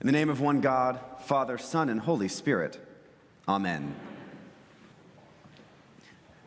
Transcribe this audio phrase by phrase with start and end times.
[0.00, 2.80] In the name of one God, Father, Son, and Holy Spirit.
[3.46, 3.94] Amen.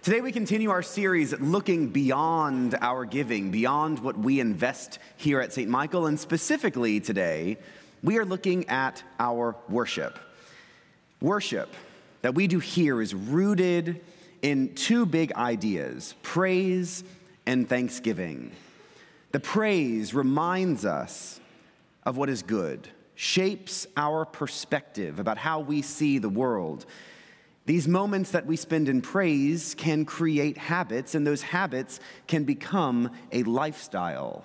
[0.00, 5.52] Today we continue our series looking beyond our giving, beyond what we invest here at
[5.52, 5.68] St.
[5.68, 7.58] Michael, and specifically today,
[8.02, 10.18] we are looking at our worship.
[11.20, 11.68] Worship
[12.22, 14.00] that we do here is rooted
[14.40, 17.04] in two big ideas praise
[17.44, 18.52] and thanksgiving.
[19.32, 21.40] The praise reminds us
[22.06, 26.86] of what is good shapes our perspective about how we see the world.
[27.66, 33.10] These moments that we spend in praise can create habits, and those habits can become
[33.32, 34.44] a lifestyle.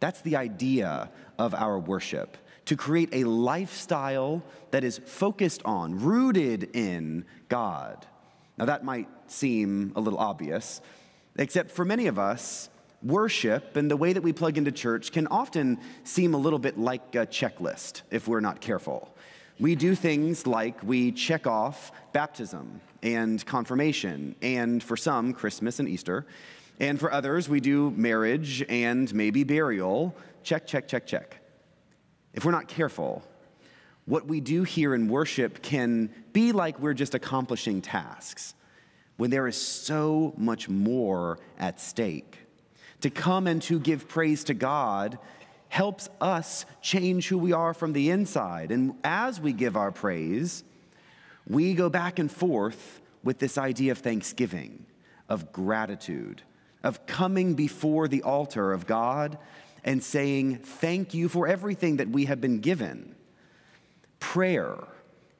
[0.00, 2.36] That's the idea of our worship
[2.66, 8.06] to create a lifestyle that is focused on, rooted in God.
[8.58, 10.82] Now, that might seem a little obvious,
[11.36, 12.68] except for many of us,
[13.02, 16.78] worship and the way that we plug into church can often seem a little bit
[16.78, 19.14] like a checklist if we're not careful.
[19.60, 25.88] We do things like we check off baptism and confirmation, and for some, Christmas and
[25.88, 26.26] Easter.
[26.80, 30.14] And for others, we do marriage and maybe burial.
[30.44, 31.40] Check, check, check, check.
[32.34, 33.24] If we're not careful,
[34.04, 38.54] what we do here in worship can be like we're just accomplishing tasks
[39.16, 42.38] when there is so much more at stake
[43.00, 45.18] to come and to give praise to God
[45.68, 48.70] helps us change who we are from the inside.
[48.72, 50.64] And as we give our praise,
[51.46, 54.86] we go back and forth with this idea of thanksgiving,
[55.28, 56.42] of gratitude,
[56.82, 59.38] of coming before the altar of God
[59.84, 63.14] and saying, Thank you for everything that we have been given.
[64.20, 64.76] Prayer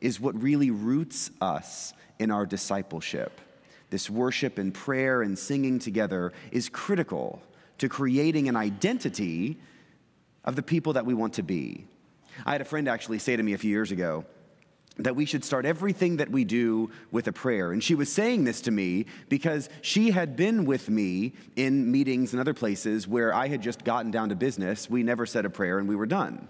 [0.00, 3.40] is what really roots us in our discipleship.
[3.90, 7.42] This worship and prayer and singing together is critical
[7.78, 9.58] to creating an identity
[10.44, 11.86] of the people that we want to be.
[12.44, 14.24] I had a friend actually say to me a few years ago
[14.98, 17.72] that we should start everything that we do with a prayer.
[17.72, 22.32] And she was saying this to me because she had been with me in meetings
[22.32, 24.90] and other places where I had just gotten down to business.
[24.90, 26.48] We never said a prayer and we were done.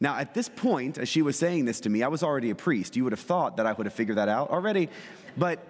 [0.00, 2.54] Now, at this point, as she was saying this to me, I was already a
[2.54, 2.96] priest.
[2.96, 4.88] You would have thought that I would have figured that out already.
[5.36, 5.60] But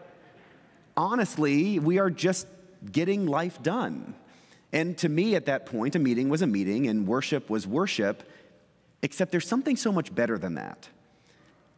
[0.97, 2.47] honestly, we are just
[2.91, 4.15] getting life done.
[4.73, 8.23] And to me, at that point, a meeting was a meeting and worship was worship,
[9.03, 10.89] except there's something so much better than that.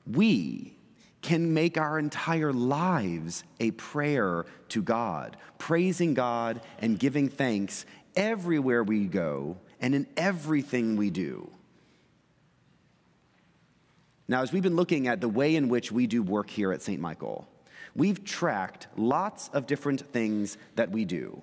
[0.07, 0.77] We
[1.23, 8.85] can make our entire lives a prayer to God, praising God and giving thanks everywhere
[8.85, 11.51] we go and in everything we do.
[14.29, 16.83] Now, as we've been looking at the way in which we do work here at
[16.83, 17.01] St.
[17.01, 17.47] Michael,
[17.97, 21.43] we've tracked lots of different things that we do.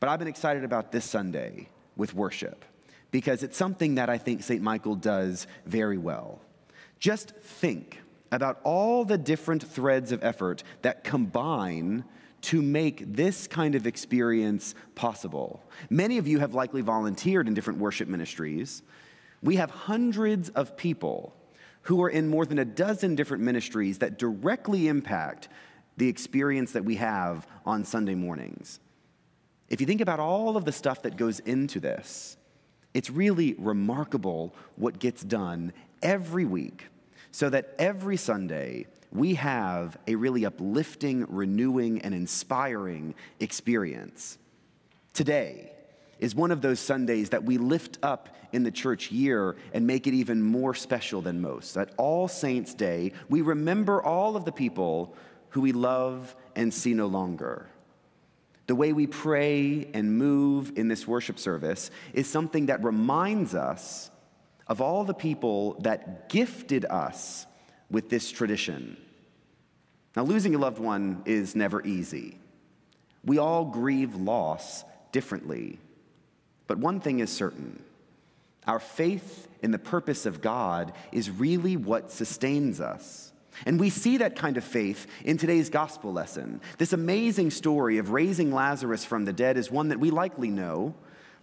[0.00, 2.64] But I've been excited about this Sunday with worship
[3.10, 4.62] because it's something that I think St.
[4.62, 6.40] Michael does very well.
[6.98, 8.00] Just think
[8.30, 12.04] about all the different threads of effort that combine
[12.40, 15.62] to make this kind of experience possible.
[15.90, 18.82] Many of you have likely volunteered in different worship ministries.
[19.42, 21.34] We have hundreds of people
[21.82, 25.48] who are in more than a dozen different ministries that directly impact
[25.98, 28.80] the experience that we have on Sunday mornings.
[29.68, 32.36] If you think about all of the stuff that goes into this,
[32.94, 36.86] it's really remarkable what gets done every week
[37.32, 44.38] so that every Sunday we have a really uplifting, renewing, and inspiring experience.
[45.12, 45.72] Today
[46.20, 50.06] is one of those Sundays that we lift up in the church year and make
[50.06, 51.76] it even more special than most.
[51.76, 55.14] At All Saints' Day, we remember all of the people
[55.50, 57.66] who we love and see no longer.
[58.66, 64.10] The way we pray and move in this worship service is something that reminds us
[64.66, 67.46] of all the people that gifted us
[67.90, 68.98] with this tradition.
[70.14, 72.38] Now, losing a loved one is never easy.
[73.24, 75.78] We all grieve loss differently.
[76.66, 77.82] But one thing is certain
[78.66, 83.32] our faith in the purpose of God is really what sustains us.
[83.66, 86.60] And we see that kind of faith in today's gospel lesson.
[86.78, 90.94] This amazing story of raising Lazarus from the dead is one that we likely know.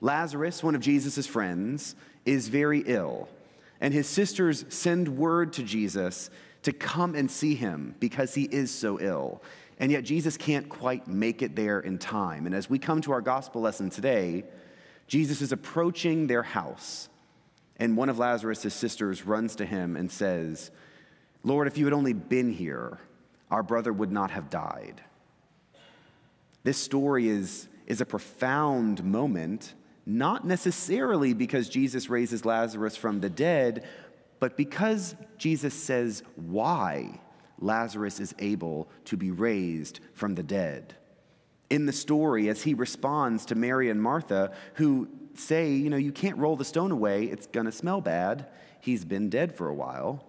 [0.01, 3.29] Lazarus, one of Jesus' friends, is very ill,
[3.81, 6.29] and his sisters send word to Jesus
[6.63, 9.41] to come and see him because he is so ill.
[9.79, 12.45] And yet, Jesus can't quite make it there in time.
[12.45, 14.45] And as we come to our gospel lesson today,
[15.07, 17.09] Jesus is approaching their house,
[17.77, 20.71] and one of Lazarus' sisters runs to him and says,
[21.45, 22.97] Lord, if you had only been here,
[23.51, 24.99] our brother would not have died.
[26.63, 29.75] This story is, is a profound moment,
[30.07, 33.85] not necessarily because Jesus raises Lazarus from the dead,
[34.39, 37.19] But because Jesus says why
[37.59, 40.95] Lazarus is able to be raised from the dead,
[41.69, 46.11] in the story, as he responds to Mary and Martha, who say, you know, you
[46.11, 48.47] can't roll the stone away, it's to smell bad.
[48.81, 50.23] He's been dead for a while.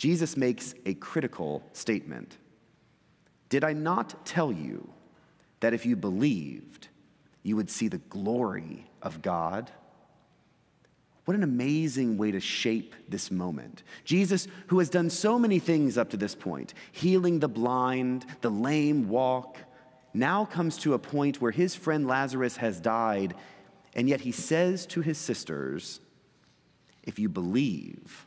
[0.00, 2.38] Jesus makes a critical statement
[3.50, 4.88] Did I not tell you
[5.60, 6.88] that if you believed,
[7.42, 9.70] you would see the glory of God?
[11.26, 13.82] What an amazing way to shape this moment.
[14.06, 18.50] Jesus, who has done so many things up to this point, healing the blind, the
[18.50, 19.58] lame walk,
[20.14, 23.34] now comes to a point where his friend Lazarus has died,
[23.94, 26.00] and yet he says to his sisters,
[27.02, 28.26] If you believe,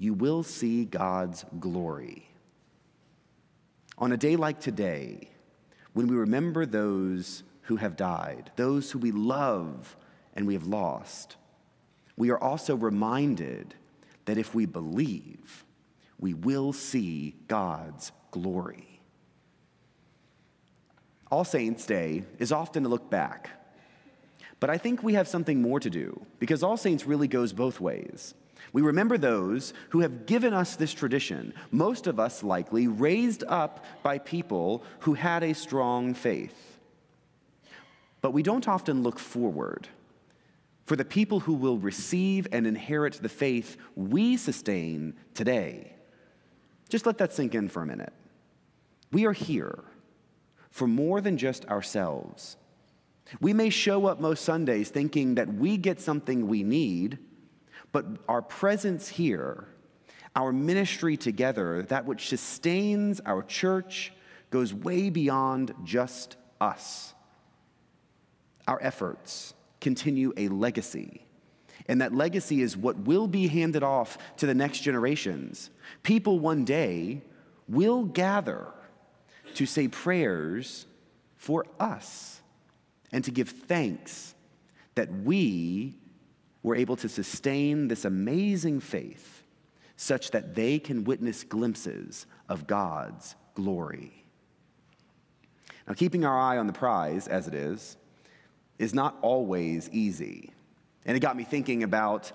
[0.00, 2.26] you will see God's glory.
[3.98, 5.28] On a day like today,
[5.92, 9.94] when we remember those who have died, those who we love
[10.34, 11.36] and we have lost,
[12.16, 13.74] we are also reminded
[14.24, 15.66] that if we believe,
[16.18, 19.02] we will see God's glory.
[21.30, 23.50] All Saints' Day is often to look back,
[24.60, 27.82] but I think we have something more to do because All Saints really goes both
[27.82, 28.34] ways.
[28.72, 33.84] We remember those who have given us this tradition, most of us likely raised up
[34.02, 36.78] by people who had a strong faith.
[38.20, 39.88] But we don't often look forward
[40.84, 45.94] for the people who will receive and inherit the faith we sustain today.
[46.88, 48.12] Just let that sink in for a minute.
[49.12, 49.84] We are here
[50.70, 52.56] for more than just ourselves.
[53.40, 57.18] We may show up most Sundays thinking that we get something we need,
[57.92, 59.66] but our presence here,
[60.36, 64.12] our ministry together, that which sustains our church,
[64.50, 67.14] goes way beyond just us.
[68.66, 71.26] Our efforts continue a legacy.
[71.86, 75.70] And that legacy is what will be handed off to the next generations.
[76.02, 77.22] People one day
[77.68, 78.66] will gather
[79.54, 80.86] to say prayers
[81.36, 82.40] for us
[83.12, 84.34] and to give thanks
[84.94, 85.96] that we
[86.62, 89.42] were able to sustain this amazing faith
[89.96, 94.24] such that they can witness glimpses of God's glory.
[95.86, 97.96] Now, keeping our eye on the prize, as it is,
[98.78, 100.50] is not always easy.
[101.04, 102.32] And it got me thinking about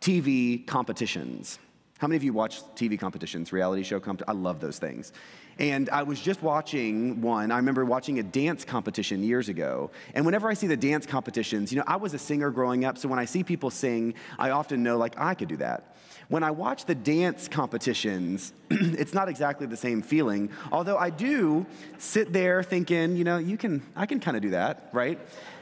[0.00, 1.58] TV competitions.
[2.02, 4.36] How many of you watch TV competitions, reality show competitions?
[4.36, 5.12] I love those things.
[5.60, 7.52] And I was just watching one.
[7.52, 9.92] I remember watching a dance competition years ago.
[10.12, 12.98] And whenever I see the dance competitions, you know, I was a singer growing up,
[12.98, 15.94] so when I see people sing, I often know, like, I could do that.
[16.26, 21.64] When I watch the dance competitions, it's not exactly the same feeling, although I do
[21.98, 25.20] sit there thinking, you know, you can, I can kind of do that, right?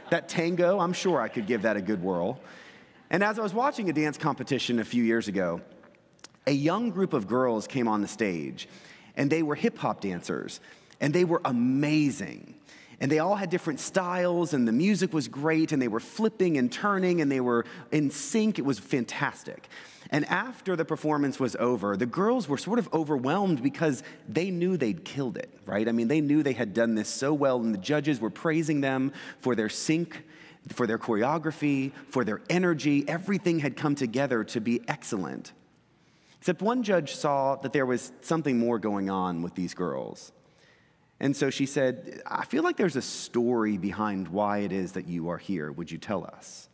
[0.09, 2.41] That tango, I'm sure I could give that a good whirl.
[3.11, 5.61] And as I was watching a dance competition a few years ago,
[6.51, 8.69] a young group of girls came on the stage
[9.15, 10.61] and they were hip hop dancers,
[11.01, 12.55] and they were amazing.
[13.01, 16.59] And they all had different styles, and the music was great, and they were flipping
[16.59, 18.59] and turning, and they were in sync.
[18.59, 19.69] It was fantastic.
[20.11, 24.77] And after the performance was over, the girls were sort of overwhelmed because they knew
[24.77, 25.89] they'd killed it, right?
[25.89, 28.81] I mean, they knew they had done this so well, and the judges were praising
[28.81, 30.25] them for their sync,
[30.69, 33.09] for their choreography, for their energy.
[33.09, 35.53] Everything had come together to be excellent.
[36.41, 40.33] Except one judge saw that there was something more going on with these girls.
[41.21, 45.07] And so she said, I feel like there's a story behind why it is that
[45.07, 45.71] you are here.
[45.71, 46.71] Would you tell us?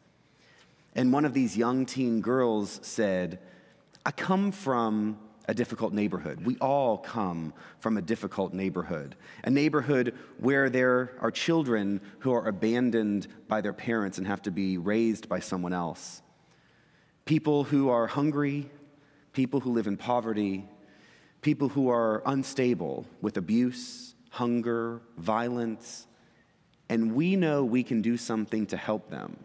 [0.94, 3.40] And one of these young teen girls said,
[4.04, 5.18] I come from
[5.48, 6.46] a difficult neighborhood.
[6.46, 12.46] We all come from a difficult neighborhood, a neighborhood where there are children who are
[12.46, 16.22] abandoned by their parents and have to be raised by someone else.
[17.24, 18.70] People who are hungry,
[19.36, 20.66] people who live in poverty,
[21.42, 26.06] people who are unstable with abuse, hunger, violence,
[26.88, 29.36] and we know we can do something to help them.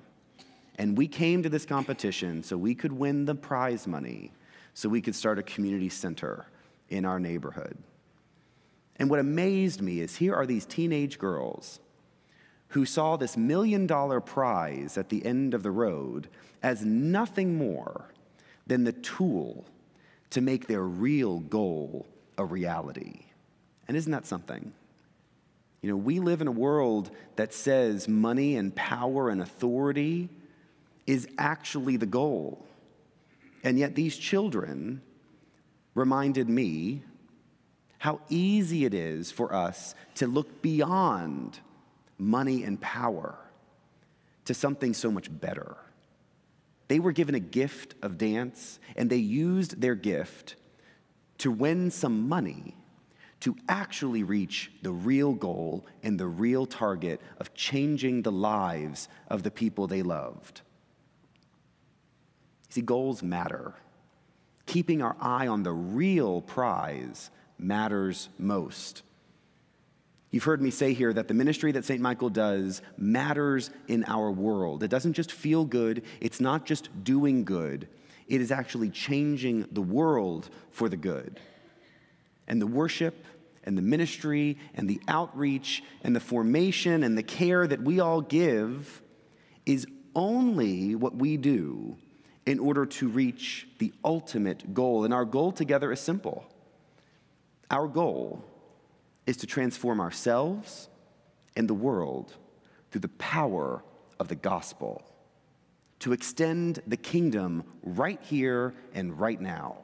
[0.77, 4.31] And we came to this competition so we could win the prize money,
[4.74, 6.45] so we could start a community center
[6.88, 7.77] in our neighborhood.
[8.95, 11.81] And what amazed me is here are these teenage girls
[12.69, 16.29] who saw this million dollar prize at the end of the road
[16.63, 18.05] as nothing more
[18.65, 19.65] than the tool
[20.31, 22.07] to make their real goal
[22.38, 23.25] a reality.
[23.88, 24.73] And isn't that something?
[25.81, 30.29] You know, we live in a world that says money and power and authority
[31.07, 32.65] is actually the goal.
[33.63, 35.01] And yet, these children
[35.93, 37.03] reminded me
[37.97, 41.59] how easy it is for us to look beyond
[42.17, 43.35] money and power
[44.45, 45.77] to something so much better
[46.91, 50.57] they were given a gift of dance, and they used their gift
[51.38, 52.75] to win some money
[53.39, 59.41] to actually reach the real goal and the real target of changing the lives of
[59.41, 60.60] the people they loved.
[62.67, 63.74] See, goals matter.
[64.65, 69.01] Keeping our eye on the real prize matters most.
[70.31, 72.00] You've heard me say here that the ministry that St.
[72.00, 74.81] Michael does matters in our world.
[74.81, 77.89] It doesn't just feel good, it's not just doing good,
[78.27, 81.41] it is actually changing the world for the good.
[82.47, 83.25] And the worship
[83.65, 88.21] and the ministry and the outreach and the formation and the care that we all
[88.21, 89.01] give
[89.65, 89.85] is
[90.15, 91.97] only what we do
[92.45, 95.03] in order to reach the ultimate goal.
[95.03, 96.45] And our goal together is simple.
[97.69, 98.43] Our goal
[99.31, 100.89] is to transform ourselves
[101.55, 102.35] and the world
[102.91, 103.81] through the power
[104.19, 105.01] of the gospel,
[106.00, 109.77] to extend the kingdom right here and right now.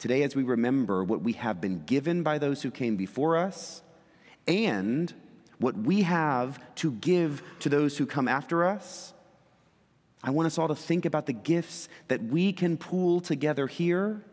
[0.00, 3.82] Today, as we remember what we have been given by those who came before us
[4.48, 5.14] and
[5.58, 9.14] what we have to give to those who come after us,
[10.24, 14.24] I want us all to think about the gifts that we can pool together here,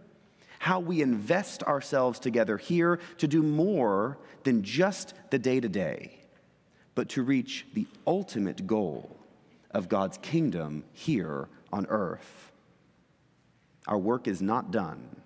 [0.60, 6.20] how we invest ourselves together here to do more than just the day to day,
[6.96, 9.16] but to reach the ultimate goal
[9.72, 12.52] of God's kingdom here on earth.
[13.88, 15.18] Our work is not done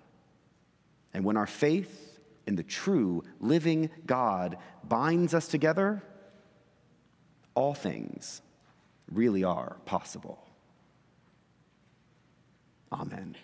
[1.14, 6.02] and when our faith in the true, living God binds us together,
[7.54, 8.42] all things
[9.10, 10.38] really are possible.
[12.92, 13.36] Amen.